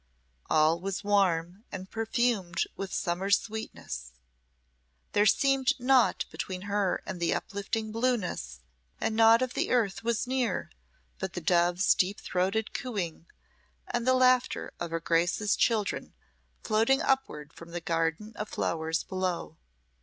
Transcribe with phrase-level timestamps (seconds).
[0.49, 4.13] All was warm and perfumed with summer's sweetness.
[5.11, 8.61] There seemed naught between her and the uplifting blueness,
[8.99, 10.71] and naught of the earth was near
[11.19, 13.27] but the dove's deep throated cooing
[13.85, 16.15] and the laughter of her Grace's children
[16.63, 19.59] floating upward from the garden of flowers below.